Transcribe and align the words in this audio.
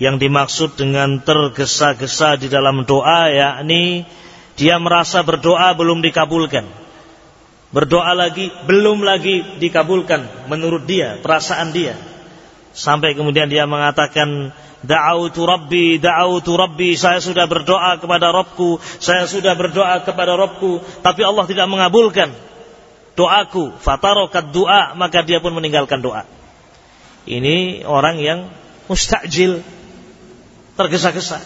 Yang 0.00 0.16
dimaksud 0.26 0.70
dengan 0.80 1.20
tergesa-gesa 1.20 2.40
di 2.40 2.48
dalam 2.48 2.88
doa 2.88 3.28
yakni 3.28 4.08
dia 4.56 4.80
merasa 4.80 5.20
berdoa 5.20 5.76
belum 5.76 6.00
dikabulkan. 6.00 6.64
Berdoa 7.70 8.16
lagi 8.16 8.48
belum 8.64 9.04
lagi 9.04 9.60
dikabulkan 9.60 10.48
menurut 10.48 10.88
dia, 10.88 11.20
perasaan 11.20 11.70
dia. 11.70 11.94
Sampai 12.72 13.12
kemudian 13.12 13.52
dia 13.52 13.68
mengatakan 13.68 14.56
Da'autu 14.80 15.44
Rabbi, 15.44 16.00
da'autu 16.00 16.56
Rabbi, 16.56 16.96
saya 16.96 17.20
sudah 17.20 17.44
berdoa 17.44 18.00
kepada 18.00 18.32
Rabbku, 18.32 18.80
saya 18.96 19.28
sudah 19.28 19.52
berdoa 19.52 20.00
kepada 20.00 20.32
Rabbku, 20.40 20.80
tapi 21.04 21.20
Allah 21.20 21.44
tidak 21.44 21.68
mengabulkan 21.68 22.32
doaku. 23.12 23.76
Fatarokat 23.76 24.56
doa, 24.56 24.96
maka 24.96 25.20
dia 25.20 25.36
pun 25.36 25.52
meninggalkan 25.52 26.00
doa. 26.00 26.24
Ini 27.28 27.84
orang 27.84 28.16
yang 28.24 28.48
mustajil, 28.88 29.60
tergesa-gesa. 30.80 31.44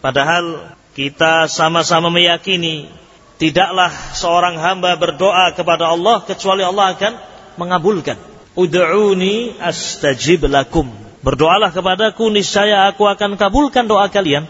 Padahal 0.00 0.72
kita 0.96 1.44
sama-sama 1.52 2.08
meyakini 2.08 2.88
tidaklah 3.36 3.92
seorang 4.16 4.56
hamba 4.56 4.96
berdoa 4.96 5.52
kepada 5.52 5.92
Allah 5.92 6.24
kecuali 6.24 6.64
Allah 6.64 6.96
akan 6.96 7.12
mengabulkan. 7.60 8.16
Ud'uni 8.56 9.60
astajib 9.60 10.48
lakum. 10.48 10.88
Berdoalah 11.20 11.68
kepadaku, 11.68 12.32
niscaya 12.32 12.88
aku 12.88 13.04
akan 13.04 13.36
kabulkan 13.36 13.84
doa 13.84 14.08
kalian. 14.08 14.48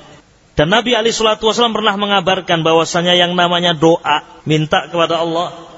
Dan 0.55 0.71
Nabi 0.71 0.95
Ali 0.95 1.11
Shallallahu 1.11 1.51
Wasallam 1.51 1.75
pernah 1.75 1.99
mengabarkan 1.99 2.63
bahwasanya 2.63 3.19
yang 3.19 3.35
namanya 3.35 3.75
doa 3.75 4.23
minta 4.47 4.87
kepada 4.87 5.19
Allah 5.19 5.71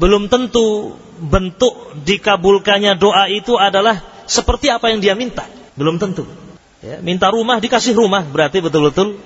belum 0.00 0.32
tentu 0.32 0.96
bentuk 1.20 2.00
dikabulkannya 2.02 2.96
doa 2.96 3.28
itu 3.28 3.60
adalah 3.60 4.00
seperti 4.24 4.72
apa 4.72 4.88
yang 4.88 5.04
dia 5.04 5.12
minta. 5.12 5.44
Belum 5.76 6.00
tentu. 6.00 6.24
Ya, 6.82 6.98
minta 6.98 7.30
rumah 7.30 7.62
dikasih 7.62 7.94
rumah 7.94 8.26
berarti 8.26 8.58
betul-betul 8.58 9.22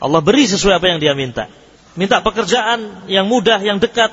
Allah 0.00 0.20
beri 0.24 0.48
sesuai 0.48 0.80
apa 0.80 0.86
yang 0.88 0.98
dia 1.00 1.12
minta. 1.12 1.48
Minta 1.92 2.24
pekerjaan 2.24 3.08
yang 3.08 3.28
mudah, 3.28 3.60
yang 3.60 3.76
dekat 3.80 4.12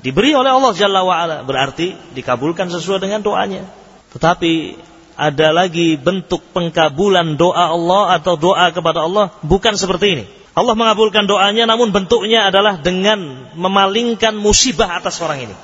diberi 0.00 0.32
oleh 0.32 0.52
Allah 0.52 0.72
Jalla 0.72 1.00
wa'ala 1.04 1.44
berarti 1.44 1.92
dikabulkan 2.16 2.72
sesuai 2.72 3.04
dengan 3.04 3.20
doanya. 3.20 3.68
Tetapi 4.16 4.76
ada 5.14 5.48
lagi 5.54 5.94
bentuk 5.94 6.42
pengkabulan 6.50 7.36
doa 7.38 7.70
Allah 7.70 8.18
atau 8.18 8.34
doa 8.34 8.72
kepada 8.72 9.04
Allah 9.04 9.32
bukan 9.44 9.76
seperti 9.76 10.06
ini. 10.16 10.24
Allah 10.54 10.72
mengabulkan 10.78 11.26
doanya 11.26 11.66
namun 11.66 11.90
bentuknya 11.90 12.48
adalah 12.48 12.78
dengan 12.78 13.50
memalingkan 13.58 14.32
musibah 14.38 14.96
atas 14.96 15.18
orang 15.20 15.50
ini. 15.50 15.56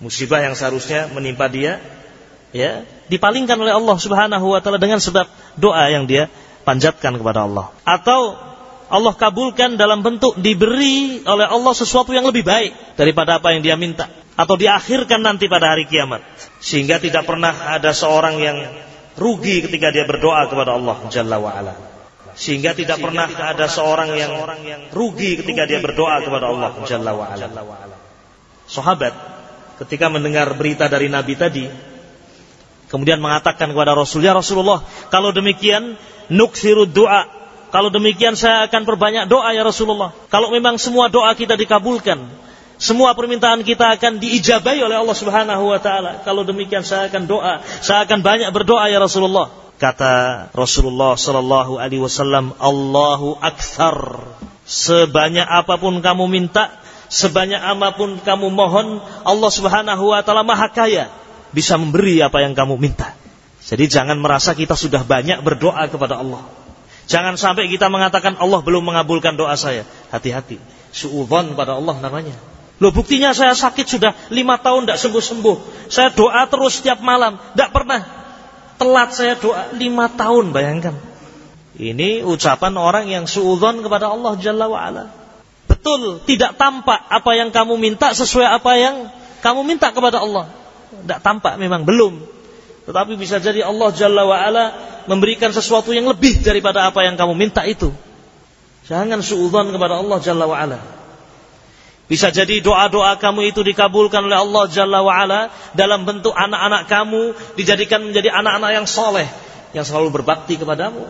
Musibah 0.00 0.40
yang 0.40 0.56
seharusnya 0.56 1.12
menimpa 1.12 1.50
dia 1.50 1.76
ya, 2.50 2.86
dipalingkan 3.10 3.58
oleh 3.58 3.74
Allah 3.74 3.96
Subhanahu 3.98 4.46
wa 4.54 4.60
taala 4.62 4.78
dengan 4.78 5.02
sebab 5.02 5.26
doa 5.58 5.84
yang 5.90 6.06
dia 6.06 6.30
panjatkan 6.62 7.18
kepada 7.18 7.46
Allah. 7.46 7.72
Atau 7.82 8.36
Allah 8.90 9.14
kabulkan 9.14 9.78
dalam 9.78 10.02
bentuk 10.02 10.34
diberi 10.42 11.22
oleh 11.22 11.46
Allah 11.46 11.74
sesuatu 11.74 12.10
yang 12.10 12.26
lebih 12.26 12.42
baik 12.42 12.98
daripada 12.98 13.38
apa 13.38 13.54
yang 13.54 13.62
dia 13.62 13.78
minta. 13.78 14.10
Atau 14.34 14.58
diakhirkan 14.58 15.22
nanti 15.22 15.46
pada 15.46 15.74
hari 15.74 15.86
kiamat. 15.86 16.26
Sehingga 16.58 16.98
tidak 16.98 17.28
pernah 17.28 17.54
ada 17.54 17.94
seorang 17.94 18.40
yang 18.42 18.56
rugi 19.14 19.62
ketika 19.62 19.94
dia 19.94 20.08
berdoa 20.08 20.48
kepada 20.50 20.74
Allah 20.74 20.96
Jalla 21.06 21.38
wa 21.38 21.54
ala. 21.54 21.74
Sehingga 22.34 22.72
tidak 22.72 22.98
pernah 22.98 23.26
ada 23.26 23.66
seorang 23.66 24.10
yang 24.16 24.32
rugi 24.90 25.38
ketika 25.38 25.66
dia 25.70 25.78
berdoa 25.78 26.22
kepada 26.26 26.50
Allah 26.50 26.70
Jalla 26.82 27.12
wa 27.14 27.26
ala. 27.30 27.46
Sahabat 28.66 29.14
ketika 29.82 30.10
mendengar 30.10 30.50
berita 30.58 30.90
dari 30.90 31.06
Nabi 31.06 31.34
tadi 31.38 31.89
kemudian 32.90 33.22
mengatakan 33.22 33.70
kepada 33.70 33.94
Rasul 33.96 34.26
ya 34.26 34.36
Rasulullah 34.36 34.84
kalau 35.08 35.30
demikian 35.30 35.96
nuksiru 36.28 36.84
doa 36.84 37.24
kalau 37.70 37.88
demikian 37.88 38.34
saya 38.34 38.66
akan 38.66 38.82
perbanyak 38.82 39.30
doa 39.30 39.54
ya 39.54 39.62
Rasulullah 39.62 40.10
kalau 40.28 40.50
memang 40.50 40.76
semua 40.76 41.06
doa 41.06 41.32
kita 41.38 41.54
dikabulkan 41.54 42.18
semua 42.80 43.12
permintaan 43.12 43.60
kita 43.60 43.92
akan 43.92 44.16
diijabai 44.24 44.80
oleh 44.80 44.96
Allah 44.96 45.12
Subhanahu 45.12 45.68
wa 45.68 45.76
taala. 45.76 46.24
Kalau 46.24 46.48
demikian 46.48 46.80
saya 46.80 47.12
akan 47.12 47.28
doa, 47.28 47.60
saya 47.84 48.08
akan 48.08 48.24
banyak 48.24 48.48
berdoa 48.56 48.88
ya 48.88 48.96
Rasulullah. 48.96 49.52
Kata 49.76 50.48
Rasulullah 50.56 51.12
sallallahu 51.12 51.76
alaihi 51.76 52.00
wasallam, 52.00 52.56
Allahu 52.56 53.36
akthar. 53.36 54.24
Sebanyak 54.64 55.44
apa 55.44 55.76
pun 55.76 56.00
kamu 56.00 56.24
minta, 56.24 56.72
sebanyak 57.12 57.60
apa 57.60 57.92
pun 57.92 58.16
kamu 58.16 58.48
mohon, 58.48 59.04
Allah 59.28 59.50
Subhanahu 59.52 60.16
wa 60.16 60.24
taala 60.24 60.40
Maha 60.40 60.72
Kaya, 60.72 61.12
bisa 61.50 61.78
memberi 61.78 62.22
apa 62.22 62.42
yang 62.42 62.54
kamu 62.54 62.78
minta. 62.78 63.14
Jadi 63.60 63.86
jangan 63.86 64.18
merasa 64.18 64.56
kita 64.56 64.74
sudah 64.74 65.04
banyak 65.06 65.44
berdoa 65.46 65.86
kepada 65.86 66.18
Allah. 66.18 66.42
Jangan 67.10 67.34
sampai 67.34 67.66
kita 67.66 67.90
mengatakan 67.90 68.38
Allah 68.38 68.62
belum 68.62 68.86
mengabulkan 68.86 69.34
doa 69.34 69.58
saya. 69.58 69.82
Hati-hati. 70.14 70.62
Suudzon 70.94 71.58
pada 71.58 71.78
Allah 71.78 71.98
namanya. 71.98 72.34
Loh 72.80 72.94
buktinya 72.94 73.36
saya 73.36 73.52
sakit 73.52 73.84
sudah 73.84 74.16
lima 74.32 74.56
tahun 74.56 74.88
tidak 74.88 74.98
sembuh-sembuh. 75.02 75.56
Saya 75.92 76.08
doa 76.14 76.46
terus 76.48 76.80
setiap 76.80 77.02
malam. 77.02 77.36
Tidak 77.36 77.70
pernah 77.74 78.00
telat 78.80 79.10
saya 79.12 79.34
doa 79.36 79.74
lima 79.76 80.08
tahun 80.08 80.54
bayangkan. 80.54 80.96
Ini 81.76 82.24
ucapan 82.24 82.74
orang 82.80 83.06
yang 83.08 83.24
suudon 83.28 83.84
kepada 83.84 84.08
Allah 84.08 84.36
Jalla 84.40 84.66
wa'ala. 84.68 85.04
Betul, 85.68 86.20
tidak 86.28 86.60
tampak 86.60 86.98
apa 87.08 87.30
yang 87.36 87.54
kamu 87.54 87.78
minta 87.78 88.12
sesuai 88.12 88.48
apa 88.48 88.72
yang 88.76 89.08
kamu 89.40 89.64
minta 89.64 89.88
kepada 89.94 90.20
Allah. 90.20 90.59
Tidak 90.90 91.20
tampak 91.22 91.54
memang, 91.56 91.86
belum. 91.86 92.18
Tetapi 92.90 93.14
bisa 93.14 93.38
jadi 93.38 93.62
Allah 93.62 93.94
Jalla 93.94 94.26
wa'ala 94.26 94.64
memberikan 95.06 95.54
sesuatu 95.54 95.94
yang 95.94 96.10
lebih 96.10 96.42
daripada 96.42 96.90
apa 96.90 97.06
yang 97.06 97.14
kamu 97.14 97.38
minta 97.38 97.62
itu. 97.62 97.94
Jangan 98.90 99.22
suudon 99.22 99.70
kepada 99.70 100.02
Allah 100.02 100.18
Jalla 100.18 100.50
wa'ala. 100.50 100.80
Bisa 102.10 102.34
jadi 102.34 102.58
doa-doa 102.58 103.14
kamu 103.22 103.54
itu 103.54 103.62
dikabulkan 103.62 104.26
oleh 104.26 104.34
Allah 104.34 104.66
Jalla 104.66 104.98
wa'ala 105.06 105.54
dalam 105.78 106.02
bentuk 106.02 106.34
anak-anak 106.34 106.90
kamu 106.90 107.38
dijadikan 107.54 108.02
menjadi 108.02 108.34
anak-anak 108.34 108.70
yang 108.82 108.86
soleh, 108.90 109.30
yang 109.70 109.86
selalu 109.86 110.18
berbakti 110.18 110.58
kepadamu. 110.58 111.06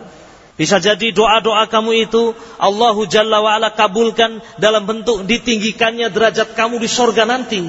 Bisa 0.61 0.77
jadi 0.77 1.09
doa-doa 1.09 1.65
kamu 1.65 2.05
itu 2.05 2.37
Allah 2.61 2.93
Jalla 3.09 3.41
wa'ala 3.41 3.73
kabulkan 3.73 4.45
dalam 4.61 4.85
bentuk 4.85 5.25
ditinggikannya 5.25 6.13
derajat 6.13 6.53
kamu 6.53 6.77
di 6.77 6.85
sorga 6.85 7.25
nanti. 7.25 7.65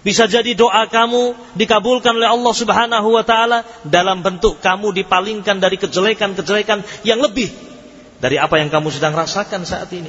Bisa 0.00 0.24
jadi 0.24 0.56
doa 0.56 0.88
kamu 0.88 1.36
dikabulkan 1.60 2.16
oleh 2.16 2.24
Allah 2.24 2.54
Subhanahu 2.56 3.08
wa 3.12 3.20
taala 3.20 3.68
dalam 3.84 4.24
bentuk 4.24 4.56
kamu 4.64 4.96
dipalingkan 4.96 5.60
dari 5.60 5.76
kejelekan-kejelekan 5.76 6.80
yang 7.04 7.20
lebih 7.20 7.52
dari 8.16 8.40
apa 8.40 8.56
yang 8.56 8.72
kamu 8.72 8.88
sedang 8.88 9.12
rasakan 9.12 9.68
saat 9.68 9.92
ini. 9.92 10.08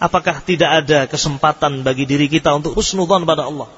Apakah 0.00 0.44
tidak 0.44 0.84
ada 0.84 1.08
kesempatan 1.08 1.80
bagi 1.80 2.04
diri 2.04 2.28
kita 2.28 2.52
untuk 2.52 2.76
husnudzon 2.76 3.24
pada 3.24 3.48
Allah? 3.48 3.68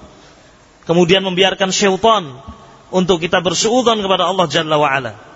Kemudian 0.86 1.22
membiarkan 1.22 1.70
syaitan 1.70 2.42
untuk 2.90 3.22
kita 3.22 3.38
bersuudzon 3.38 4.02
kepada 4.02 4.26
Allah 4.26 4.46
Jalla 4.50 4.74
wa'ala. 4.78 5.31